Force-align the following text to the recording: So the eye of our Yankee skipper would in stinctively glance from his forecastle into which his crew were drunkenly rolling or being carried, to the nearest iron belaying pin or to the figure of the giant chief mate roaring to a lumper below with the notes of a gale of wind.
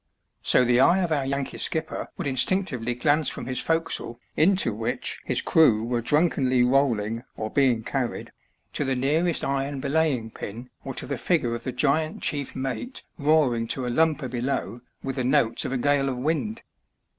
So 0.41 0.63
the 0.65 0.79
eye 0.79 0.97
of 1.03 1.11
our 1.11 1.27
Yankee 1.27 1.59
skipper 1.59 2.07
would 2.17 2.25
in 2.25 2.33
stinctively 2.33 2.99
glance 2.99 3.29
from 3.29 3.45
his 3.45 3.59
forecastle 3.59 4.19
into 4.35 4.73
which 4.73 5.19
his 5.25 5.41
crew 5.41 5.83
were 5.83 6.01
drunkenly 6.01 6.63
rolling 6.63 7.23
or 7.37 7.51
being 7.51 7.83
carried, 7.83 8.31
to 8.73 8.83
the 8.83 8.95
nearest 8.95 9.43
iron 9.45 9.79
belaying 9.79 10.31
pin 10.31 10.71
or 10.83 10.95
to 10.95 11.05
the 11.05 11.19
figure 11.19 11.53
of 11.53 11.65
the 11.65 11.71
giant 11.71 12.23
chief 12.23 12.55
mate 12.55 13.03
roaring 13.19 13.67
to 13.67 13.85
a 13.85 13.91
lumper 13.91 14.27
below 14.27 14.79
with 15.03 15.17
the 15.17 15.23
notes 15.23 15.65
of 15.65 15.71
a 15.71 15.77
gale 15.77 16.09
of 16.09 16.17
wind. 16.17 16.63